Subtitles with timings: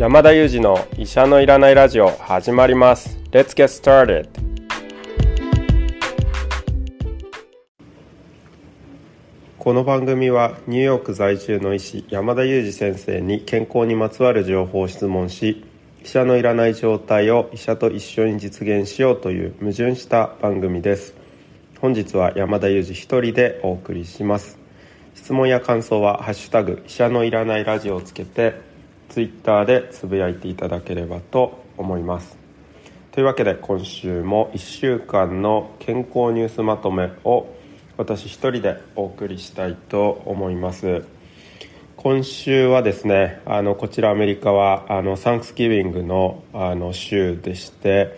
[0.00, 3.18] 山田裕二の医者のいらないラジオ始まります。
[3.32, 4.30] Let's get started.
[9.58, 15.66] この番組はニューヨーク在住の医師山田裕二先生に健康にまつわる情報を質問し
[16.02, 21.12] 医者のいらない状態を医者と一緒に実現しようという矛盾した番組です。
[21.78, 24.58] 本日は山田裕二一人でお送りします。
[25.14, 28.69] 質問や感想は「ハッシュタグ医者のいらないラジオ」をつけて
[29.10, 32.38] ツイッターでつぶやいていただければと思います。
[33.10, 37.48] というわけで今週も1週間の健康ニュースまとめを
[37.96, 41.04] 私一人でお送りしたいと思います。
[41.96, 48.16] 今週はですねあのこちらアメリカはあのサンクスギビングのあの週でして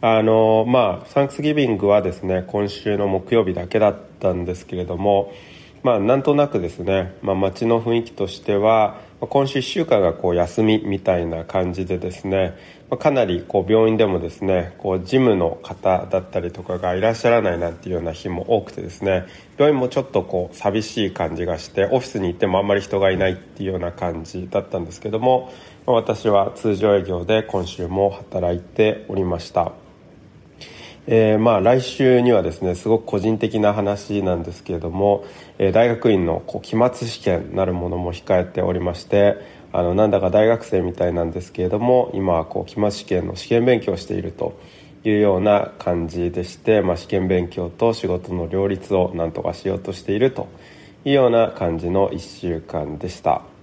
[0.00, 5.32] あのまあサンクスギビングはですね今週の木曜日だけだったんですけれども
[5.82, 12.56] まあなんとなくですね、まあ、街の雰囲気としては今週1週間がこう休みみたいな感じでですね
[12.90, 25.52] まかなりこう病院でもですねこう事務の方だったりとかがいらっしゃらないなんていうような日も多くてですね病院もちょっとこう寂しい感じがしてオフィスに行ってもあんまり人がいないっていうような感じだったんですけども
[25.86, 29.87] ま私は通常営業で今週も働いておりました。
[31.10, 35.24] えー、まあ来週にはですねすごく個人的な話なんですけれども、
[35.56, 39.38] えー、大学院のこう期末試験なるものも控えておりまして
[39.72, 44.60] あのなんだか大学生みたいなんですけれども今はこう期末試験の試験勉強をしていると
[45.02, 50.46] いうような感じでして、まあ、試験勉強と仕事の両立をなんとかしようとしていると
[51.06, 53.57] いうような感じの1週間でした。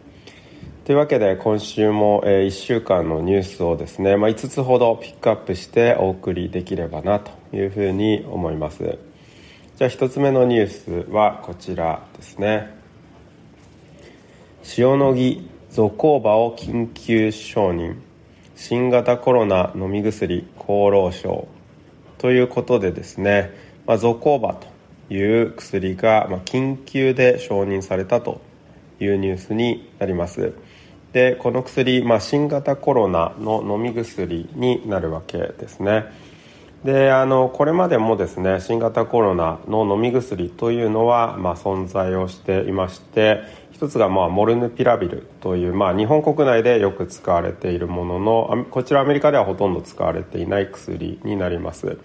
[0.86, 9.00] というわけで今週も、え1週間のニュースをですね、まあ、5つほどピックアップしてお送りできればなというふうに思います。
[9.78, 10.68] じゃあ1つ目のニュー
[11.08, 12.70] スはこちらですね。
[14.78, 17.96] 塩野義ゾコーバを緊急承認。
[18.56, 21.48] 新型コロナ飲み薬厚労省
[22.20, 23.50] ということでですね、
[23.88, 24.68] まあ、ゾコーバと
[25.12, 28.40] いう薬が、ま緊急で承認されたと
[29.00, 30.54] いうニュースになります。
[31.16, 36.08] でこの薬、まあ、新型コロナの飲み薬になるわけですね。
[36.84, 51.98] であのこれまでもですね新型コロナの飲み薬というのは、まあ、存在をしていまして一つが、まあ、モルヌピラビルという、まあ、日本国内でよく使われているもののこちらアメリカではほとんど使われていない薬になります。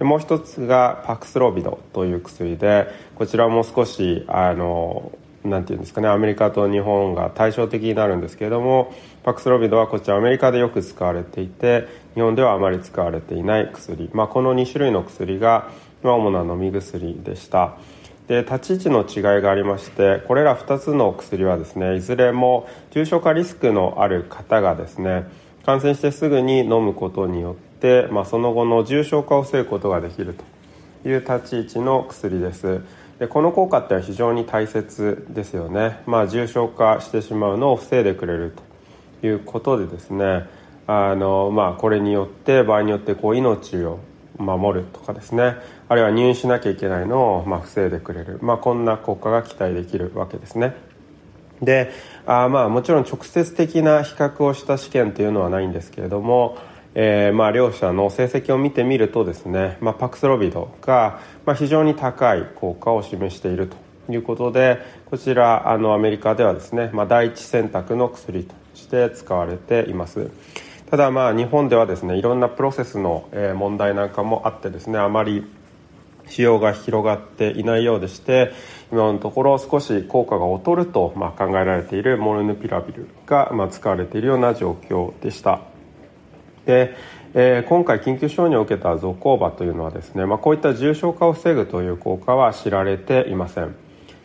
[0.00, 5.12] でもう一つがパクスロビドという薬でこちらも少しあの
[5.48, 15.70] なんていうんですかねアメリカと日本が対照的になるんですけれどもパクスロビドはこちらアメリカでよく使われていて日本ではあまり使われていない薬、まあ、この2種類の薬が
[16.02, 17.76] 主な飲み薬でした。
[18.28, 25.26] で立ち位置の違いがありましてこれら2つの薬はですねいずれも重症化リスクのある方がですね
[25.64, 30.34] 感染してすぐに飲むことによって、まあ、その後の重症化を防ぐことができる
[31.04, 32.80] という立ち位置の薬です。
[33.18, 38.54] でこの効果っては非常に大切ですよね、まあ、重症化してしまうのを防いでくれる
[39.20, 40.46] ということでですね。
[40.86, 43.98] あの、まあ、これによって場合によってこう命を
[44.38, 45.56] 守るとかですね。
[45.88, 50.74] あるいは入院しなきゃいけないのをま防いでくれる、まあ、こんな効果が期待できるわけですね。
[51.60, 51.90] で
[52.24, 56.56] あまあもちろん直接的な比較をした試験というのはないんですけれども
[56.94, 63.76] えー、まあ、両者の成績を見てみるとですね、まあ、パクスロビドが、まあ、非常に高い効果を示していると
[64.12, 70.30] いうことでこちらあのアメリカではですね、まあ、第一選択の薬として使われています
[70.90, 75.44] ただまあ日本ではですねいろんなプロセスの問題なんかもあってですねあまり
[76.28, 78.52] 使用が広がっていないようでして
[78.90, 85.67] 今のところ少し効果が劣るとま考えられているモルヌピラビルがま使われているような状況でした。
[86.68, 86.94] で、
[87.32, 93.74] えー、今回緊急承認を受けたゾコーバというのはですね、まあ、こういった重症化を防ぐという効果は知られていません。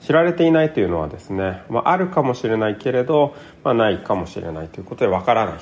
[0.01, 5.55] 知られていないというのはですね、まあ、あるかもしれないけれど、まあ、ないかもしれないということでわからない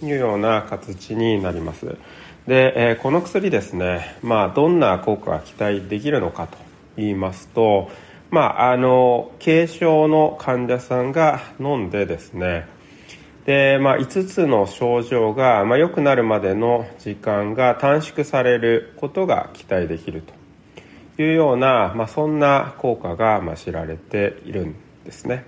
[0.00, 1.96] というような形になります。
[2.46, 6.56] で、えー、この薬ですね、まあ、どんな効果が期待できるのかと
[6.96, 7.90] 言いますと、
[8.30, 12.68] まあ、あの軽症の患者さんが飲んでですね
[13.46, 20.22] で、まあ、5つの症状が、まあ、良くなるまでの時間が短縮されることが期待できる
[21.16, 25.44] というような、まあ、そんな効果が、まあ、知られているんですね。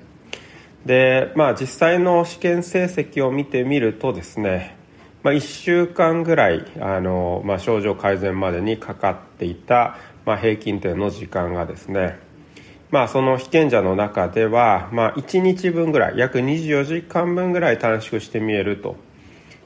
[0.87, 4.77] で、まあ、実際の試験成績を見てみるとですね、
[5.23, 12.19] まあ、1週間ぐらいあの、まあ、症状改善までにかかっていた、まあ、平均点の時間がですね
[12.93, 18.97] まあ、その被験者の中では、まあ、1日分ぐらい約24時間分ぐらい短縮して見えると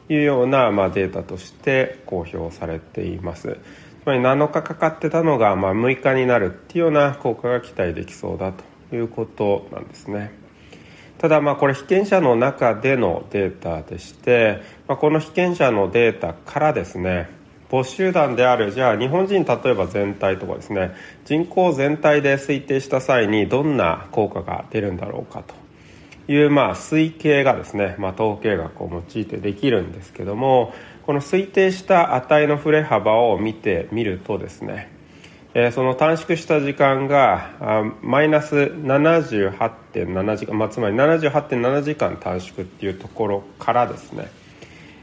[0.08, 3.58] いうような、まあ、データとして公表されています。
[4.05, 10.31] つまり7日かかってたのが、まあ、6日になるっていうような効果が期待できそうだということなんですね。
[11.19, 17.31] ただまあこれ被験者の中でのデータでして、まあ、この被験者のデータからですね
[17.70, 20.92] 母集団であるじゃあ日本人例えば全体とかですね
[21.24, 25.54] 人口全体で推定した際にどんな効果が出るんだろうかと
[26.32, 30.72] いうまあ推計がですね、まあ、統計学を用いてできるんですけども
[31.04, 34.96] この推定した値の振れ幅を見てみるとですね
[35.58, 44.30] えその短縮した時間がマイナス78.7時間、まあ、つまり78.7時間短縮っていうところからですね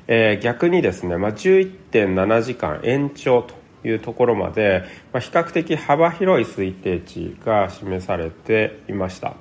[0.08, 3.56] えー、逆にですね、まあ、11.7時間延長と
[3.88, 9.36] いうところまで、まあ、比較的幅広い推定値が示されていました。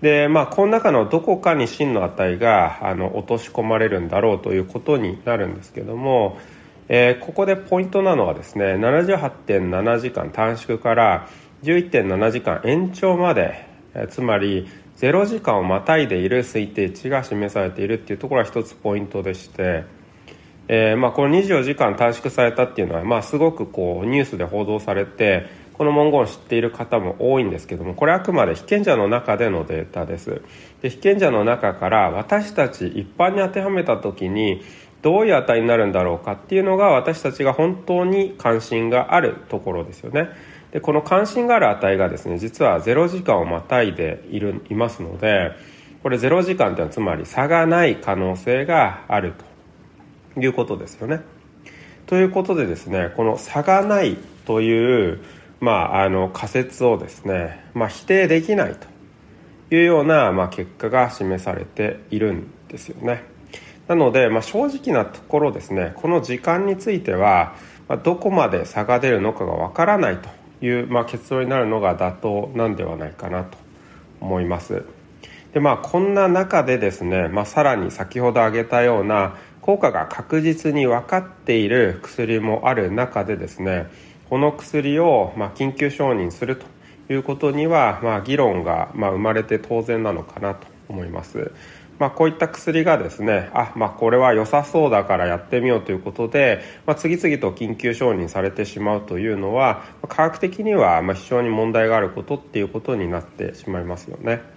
[0.00, 6.36] でまあこの中のどこかに真の値があの落とし込まれるんだろうということになるんですけども、
[6.88, 11.26] えー、ここでポイントなのはですね78.7時間短縮から
[11.62, 14.68] 11.7時間延長まで、えー、つまり
[14.98, 19.84] 0時間をまたいでいる推定値が示されているっていうところが一つポイントでして、
[20.68, 30.40] えー、まあこの24時間短縮されたっていうのは、まあ、すごくこうニュースで報道されてこの文言を知っている方も多いんですけどもこれあくまで被験者の中でのデータです。
[30.82, 34.62] で被験者の中から私たち一般に当てはめた時に
[35.02, 40.30] どういう値になるんだろうかっていうのが私たちが本当に関心があるところですよね。
[40.74, 45.52] でこの関心がある値がですね実は0時間をまたいでいるいますので
[46.02, 49.34] これ0時間っていうのはつまり差がない可能性がある
[50.34, 51.20] ということですよね。
[52.06, 54.16] ということでですねこの差がない
[54.46, 55.20] という、
[55.60, 63.22] まあ、あの仮説をですね、まあ、否定できないというような、まあ、結果が示されているんですよね。
[63.86, 67.54] なので、まあ、正直なところですねこの時間については、
[67.86, 70.28] ま、どこまで差が出るのかがわからないと
[70.64, 73.58] いう、まあ、結論になるのが妥当なんではないかなと
[74.20, 74.84] 思います。
[75.52, 83.86] でまあこんな中でですね、まあ、さらに先ほど挙げたような効果が確実に分かっている薬もある中でですね
[84.28, 86.66] この薬をま緊急承認すると
[87.12, 91.52] いうことには、ま、議論がま生まれて当然なのかなと思います。
[91.98, 104.54] まあ、こういった薬がですねあ、まあ、これは良さそうだからやってみようということで、まあ、次々と緊急承認されてしまうというのは科学的にはま非常に問題があることっていうことになってしまいますよね。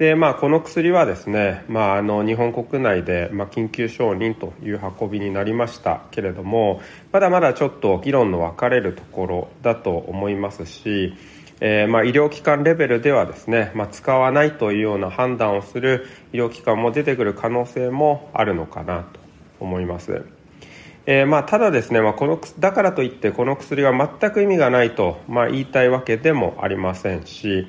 [0.00, 6.80] でまあ、この薬はですね、まあ、あの日本国内で、まあ、緊急承認という運びになりましたけれども
[7.12, 11.12] まだまだちょっと議論の分かれるところだと思いますし
[11.60, 19.20] えー、まあ、医療機関レベルではですね、まあ、使わないというような判断をする医療機関も出てくる可能性もあるのかなと
[19.60, 20.24] 思います。
[21.06, 27.66] えー、まあ、ただですね、まあ、このだからといってこの薬が全く意味がないと、ま、言いたいわけでもありませんし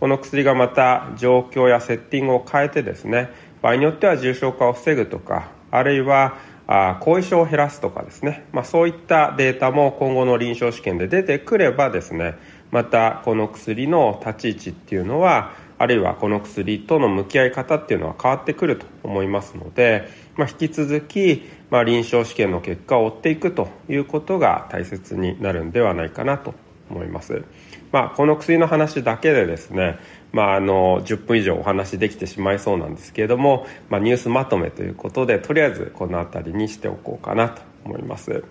[0.00, 3.30] この薬がまた状況やセッティングを変えてですね
[3.62, 6.36] 場合によっては重症化を防ぐとかあるいは
[6.66, 12.36] あ後遺症を減らすとかですね、まあ、そういったデータも今後の臨床試験で出てくればですね
[12.74, 26.52] またこの薬の立ち位置っていうのはあるいはこの薬との向き合い方っていうのは変わってくると思いますので、まあ、引き続き、まあ、臨床試験の結果を追っていくということが大切になるんではないかなと
[26.90, 27.44] 思います、
[27.92, 30.00] まあ、この薬の話だけでですね、
[30.32, 38.42] まあ、あの10分以上お話できてしまいそうなんですけれども、まあ、ニュースまとめということでとりあえずこの辺りにしておこうかなと思います。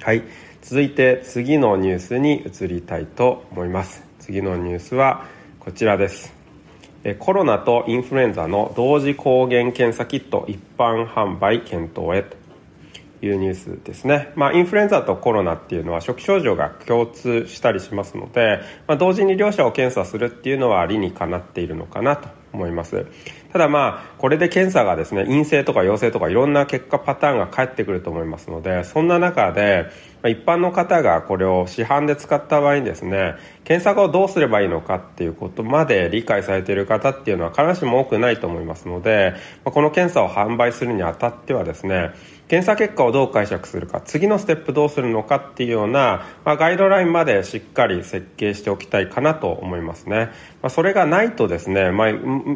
[0.00, 0.22] はい。
[0.62, 4.04] 続いて次のニュースに移りたいと思います。
[4.20, 5.26] 次のニュースは
[5.58, 6.32] こちらです。
[7.18, 12.36] コロナとインフルエンザの同時抗原検査キット一般販売検討へと
[13.26, 23.06] いうニュースですね、まあ、インフルエンザとコロナっていうのは初期症状が共通したりしますので、まあ、同時に両者を検査するっていうのは理にかなっているのかなと思います。
[23.52, 29.90] ただまあこれで検査がですね陰性とか陽性とかいろんな結果パターンが返ってくると思いますのでそんな中で
[30.28, 42.12] 一般の方がこれを市販で使った場合にですね検索をどうすればいいのかっていうことまで理解されている方っていうのは必ずしも多くないと思いますのでこの検査を販売するにあたってはですね
[42.52, 50.26] 検査結果をどう解釈するか次のステップどうするのかっていうような、まあ、ガイドラインまでしっかり設計しておきたいかなと思いますね、
[50.60, 52.08] まあ、それがないとですね、まあ、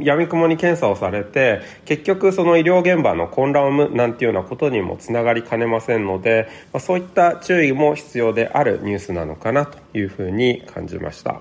[0.02, 11.40] 闇雲に検査をされて結局その医療現場の混乱を生むなんていうようなことにもつながりかねませんので、まあ、そういった注意も必要であるニュースなのかなというふうに感じました。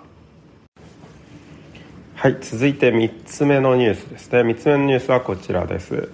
[2.15, 4.39] はい続いて3つ目のニュースですね。
[4.43, 6.09] 3つ目のニュースはこちらです。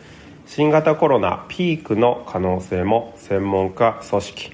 [0.53, 4.51] 新型コロナピークの可能性も専門家組織。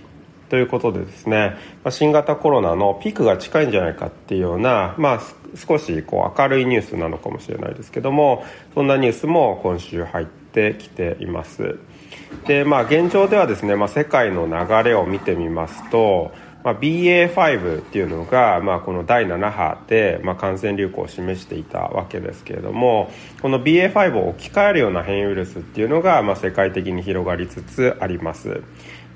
[0.48, 1.58] ということでですね
[1.90, 5.22] 新型コロナのピークが近いんじゃないかっていうような、まあ、
[5.56, 11.80] 少しこう明るいニュースなのかもしれないですけどもそんなニュースも今週入ってきています。
[12.46, 16.32] でまあ現状ではですね、まあ、世界の流れを見てみますと
[16.64, 23.12] まあ、BA.5 っていうのが、まあ、この第7波で、まあ、感染流行を示していたわけですけれども
[23.42, 28.62] この BA.5 を置き換えるような変異ウイルスっていうのが、まあ、世界的に広がりつつあります。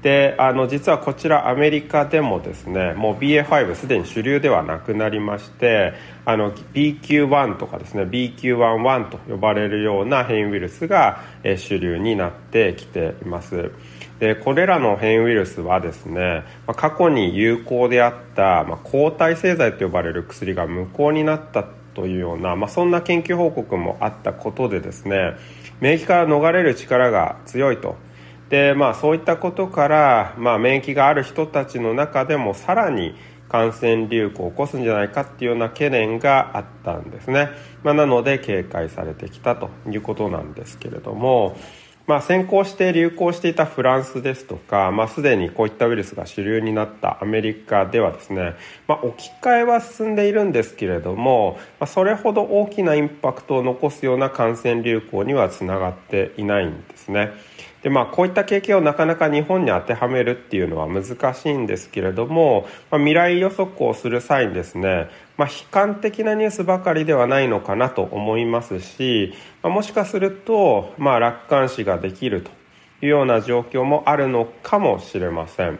[0.01, 5.93] であの実はこちらアメリカでもですねもう BA.5 すでに主流ではなくなりまして
[6.25, 13.71] あの BQ.1 とかですね BQ.11 と呼ばれるような変異ウイルスが、え主流になってきています。
[14.19, 16.43] でこれらの変異ウイルスはですね
[16.75, 21.65] 過去に有効であった、ま、抗体製剤と呼ばれる薬が無効になった
[21.95, 25.35] というような、まあ、そんな研究報告もあったことでですね
[25.79, 27.95] 免疫から逃れる力が強いと
[28.51, 33.15] で、まあ、そういったことから、まあ、免疫がある人たちの中でもさらに
[33.47, 37.49] 感染流行を起こすんじゃないかっていうような懸念があったんですね、
[37.83, 41.57] まあ、なので警戒されてきたということなんですけれども
[42.07, 48.55] まあ、先行して流行していたフランスですとか、まあ、すでにこういったウイルスが主流になったアメリカではですね、
[48.87, 57.31] まあ、置き換えは進んでいるんですけれども、まあ、それほど大きなインパクトを残すような感染流行にはつながっていないんですね。
[57.83, 69.33] でまあ、こういった経験をなかなか日本に当てはめるっていうのは難しいんですけれども、まあ、未来予測をする際にですね、まあ、悲観的なニュースばかりではないのかなと思いますし、
[69.63, 72.51] まあ、もしかすると、まあ、楽観視ができると
[73.01, 75.79] いうような状況もあるのかもしれません。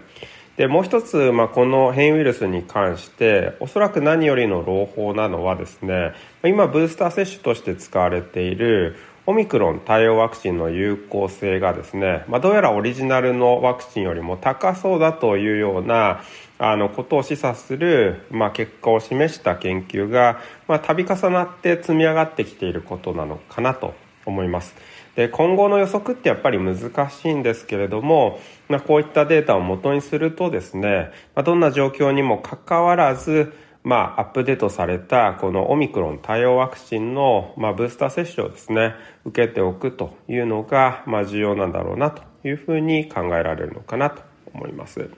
[0.58, 8.98] でもう一つ、まあ、この変異ウイルスに関しておそらく何よりの朗報なのはですね今ブースター接種として使われている
[9.28, 16.22] オミクロン対応ワクチンの有効性がですね、まあ、どうやらオリジナルのワクチンよりも高そうだというような
[16.58, 23.94] あのことを示唆する、まあ、結果を示した研究が、まあ、度重なって積み上がってきていることなのかなと
[24.26, 24.76] 思います。
[25.16, 38.94] で今後の予測ってやっぱり難しいんですけれども、まあ、こういったデータを元にするとですね、まあ、どんな状況にもかかわらずまあ、アップデートされたこのオミクロン対応ワクチンの、まあ、ブースター接種をですね
[39.26, 44.22] 受けておくというのが、まあ、重要なんだろうなというふうに考えられるのかなと
[44.54, 45.10] 思います。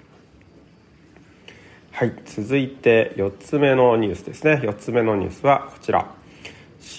[1.91, 4.61] はい続いて4つ目のニュースですね。
[4.63, 6.09] 4つ目のニュースはこちら。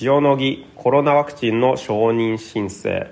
[0.01, 3.11] 塩野義コロナワクチンの承認申請。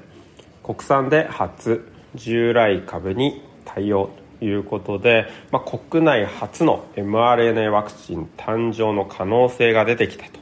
[0.62, 4.10] 国産で初従来株に対応。
[4.44, 10.40] いうことで、まあ、国内初の mRNA ワクチン誕生の可能性が出てきたと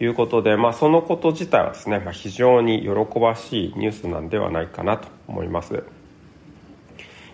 [0.00, 5.82] いうことで、まあ、そのこと自体はですね、まあ、非常に喜ばしいニュースなんではないかなと思います、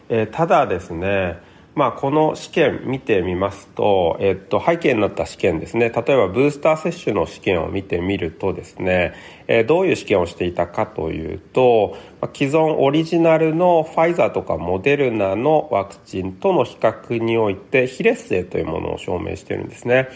[0.08, 1.38] えー、ただですね
[1.74, 5.90] まあ、この試験見てみますと、えっと、背景になった試験ですね。
[5.90, 9.14] 例えばブースター接種の試験を見てみるとですね、
[9.48, 20.08] えー、どういう試験をしていたかというと、まあ、既存オリジナルのファイザーとかモデルナのワクチンとの比較において非劣性というものを証明しているんですね。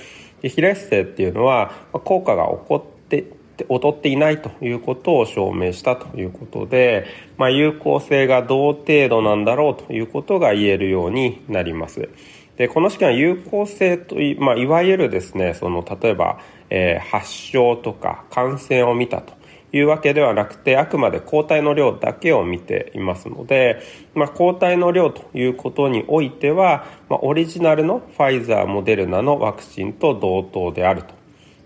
[0.42, 3.24] で非劣性っていうのはま効果が起こって
[3.68, 12.08] 劣っていないということを証明したということで、まあ、有効性が同程度なんだろうということが言えるようになります。
[12.56, 19.32] で、この試験は有効性とい、まあ、いわゆるですね、その、例えば、えー、発症とか感染を見たと
[19.72, 23.80] いうわけではなくて、あくまで抗体の量だけを見ていますので、
[24.14, 31.17] まあ、抗体の量ということにおいては、まあ、オリジナルのファイザー、モデルナのワクチンと同等であると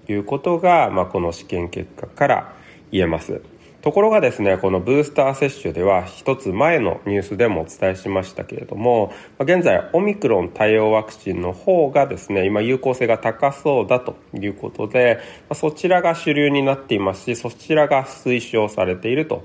[0.09, 2.54] いうことが、まあ、この試験結果から
[2.90, 3.42] 言えます。
[3.82, 15.18] ところがですね、このブースター接種では一つ前のニュースでもお伝えしましたけれども、現在オミクロン対応ワクチンの方がですね、今有効性が高そうだということで、
[15.52, 19.42] そちらが主流になっていますし、そちらが推奨されていると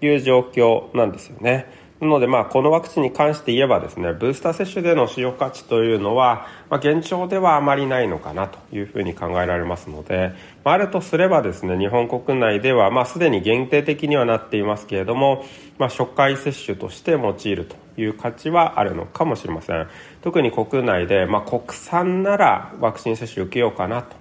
[0.00, 1.85] いう状況なんですよね。
[1.98, 15.46] なので、まあ、このワクチンに関して言えばですね、ブースター接種での使用価値というのは、まあ、現状ではあまりないのかなというふうに考えられますので、まあ、あるとすればですね、日本国内では、まあ、すでに限定的にはなっていますけれども、
[15.78, 19.88] まあ、初回接種として用いるという価値はあるのかもしれません。
[20.20, 24.16] 特に国内で、まあ、国産ならワクチン接種受けようかなと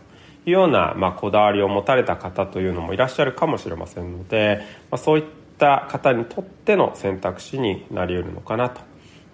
[0.45, 8.81] いうような、まあ、こだわりを持たれた方というのもいらっしゃるかもしれませんので、まあ、そういったった方にとっての選択肢になりうるのかなと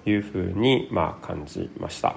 [0.06, 2.16] いうふうにまあ感じました、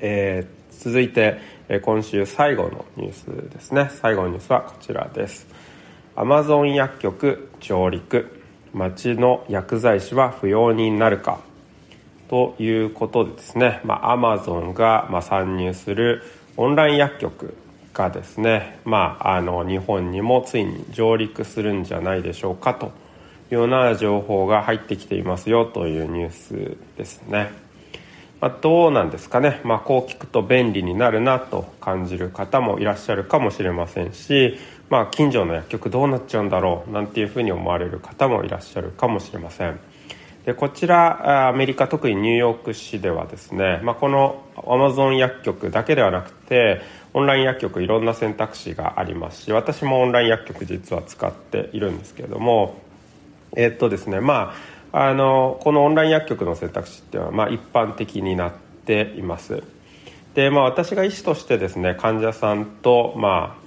[0.00, 1.40] えー、続いて
[1.82, 3.90] 今週最後のニュースですね。
[4.00, 5.48] 最後のニュースはこちらです。
[6.14, 8.40] アマゾン薬局上陸。
[8.72, 11.40] 町の薬剤師は不要になるか。
[12.28, 16.22] ということでですね、まあ、アマゾンがま参入する
[16.56, 17.56] オンライン薬局
[17.96, 22.90] がですね、まあ、あの日本にもついに上陸するんじゃないでしょうかとい
[23.52, 27.50] うような情報が入ってきていますよというニュースですね、
[28.40, 34.58] まあ、どうなんですかね、まあ、こう聞くと便利になるなと感じる方もいらっしゃるかもしれませんし、
[34.90, 39.80] まあ、近所の薬局どうなっちゃうんだろうなんていうふうに思われる方もいらっしゃるかもしれません。
[40.44, 46.82] でこちらアメリカ特にニューヨーク市ではですね、まあ、このアマゾン薬局だけではなくて
[47.16, 52.82] オンライン薬局いろんな選択肢がありますし私もオンライン薬局実は使っているんですけれども
[53.56, 54.54] えー、っとですねま
[54.92, 58.52] ああのこのオンライン薬局の選択肢っていうのは、まあ、一般的になっ
[58.84, 59.62] ています。
[60.34, 63.65] でまあ私が医師としてですね患者さんとまあ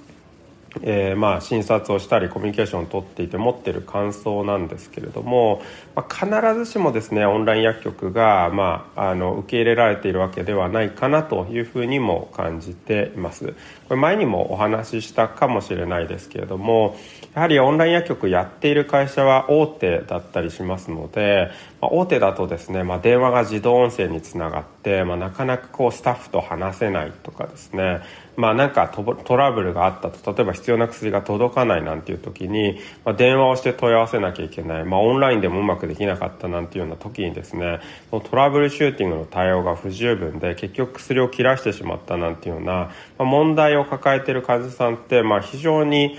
[0.82, 5.62] えー、まあ診察をしたりコミュニケーションをとっていて持ってる感想なんですけれども、
[5.94, 13.54] まあ、必ずしもですねオンライン薬局が、まあ、あの受け入れられているわけではないかなというふうにも感じています。
[13.88, 16.96] これ前にもお話ししたかもしれないですけれども
[17.34, 21.50] やはりオンライン薬局やっている会社は大手だったりしますので、
[21.80, 28.00] まあ、大手だとですね、まあ、電話が自動音声につながって、まあ、なかなかこうスタッフと話せないとかですね
[28.40, 37.80] まあなんかトラブルがあったと例えば必要な薬が届かないなんていう時に、まあ、電話をして問い合わせなきゃいけない、まあ、オンラインでもうまくできなかったなんていうような時にですね
[38.10, 46.16] トラブルシューティングの対応が不十分で結局薬を切らしてしまったなんていうような、まあ、問題を抱えている患者さんって、まあ、非常に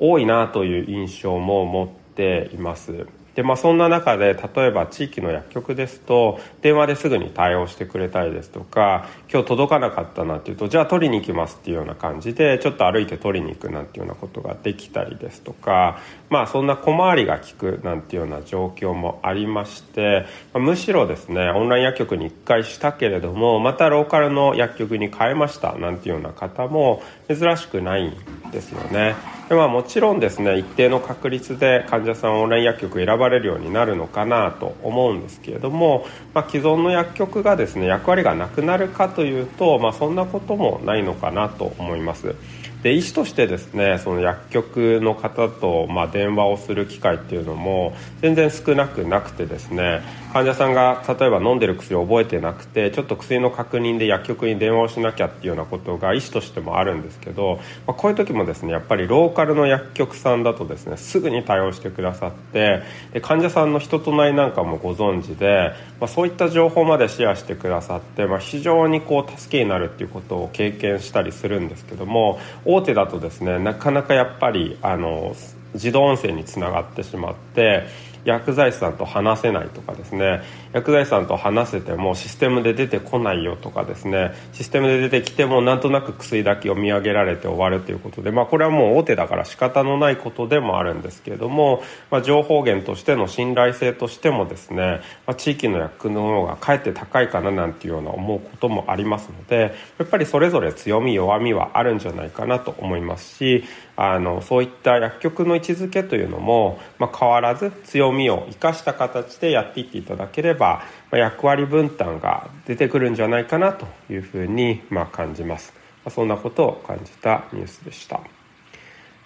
[0.00, 3.06] 多いなという印象も持っています。
[3.40, 28.14] でまあ、そんな中で例えば地域の薬局ですと電話ですぐに対応してくれたりですとか今日届かなかったなっていうとじゃあ取りに行きますっていうような感じでちょっと歩いて取りに行くなんていうようなことができたりですとかまあそんな小回りが利くなんていうような状況もありまして、まあ、むしろですねオンライン薬局に1回したけれどもまたローカルの薬局に変えましたなんていうような方も珍しくないん
[28.50, 29.14] ですよね。
[29.50, 42.34] でまあ、もちろんですね一定の確率で患者さんオンライン薬局選ばれるようになるのかなと思うんですけれども、まあ、既存の薬局がですね役割がなくなるかというと、まあ、そんなこともないのかなと思います。
[42.82, 72.38] で医師としてですねその薬局の方と、まあ、電話をする機会っていうのも全然少なくなくてですね患者さんが例えば飲んでる薬を覚えてなくてちょっと薬の確認で薬局に電話をしなきゃっていうようなことが医師としてもあるんですけど、まあ、こういう時もですねやっぱりローカルの薬局さんだとですねすぐに対応してくださってで患者さんの人となりなんかもご存知で、まあ、そういった情報までシェアしてくださって、まあ、非常にこう助けになるっていうことを経験したりするんですけども
[72.74, 75.34] 大手だとですねなかなかやっぱりあの
[75.74, 77.86] 自動音声につながってしまって
[78.24, 80.42] 薬剤師さんと話せないとかですね。
[80.72, 84.32] 薬剤師さんと話せてもシステムで出てこないよとかですね。
[84.52, 103.64] システムで出てきてもなんとなく薬だけ読み上げられて終わるということで、まあ、これはもう大手だから仕方のないことでもあるんですけれども、まあ、情報源としての信頼性としてもですね、まあ、地域の薬の方がかえって高いかななんていうような思うこともありますのでやっぱりそれぞれ強み弱みはあるんじゃないかなと思いますし
[103.96, 115.72] あのそういった薬局の位置づけというのも、まあ、変わらず強みを生かした形でやっていっていただければ、まあ、役割分担が出てくるんじゃないかなというふうに、まあ、感じます、
[116.04, 118.20] まあ、そんなことを感じたニュースでした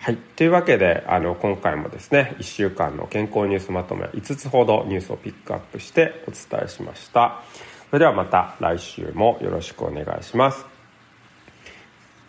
[0.05, 0.19] はい。
[0.37, 7.41] というわけで、あの、今回もですね、1週間の健康ニュースまとめ5つほどニュースをピックアップしてお伝えしました。
[7.89, 10.67] それではまた来週もよろしくお願いします。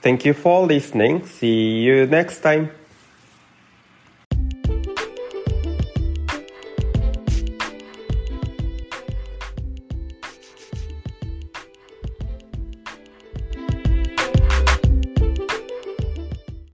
[0.02, 1.24] Thank you for listening.
[1.24, 2.85] See you next time.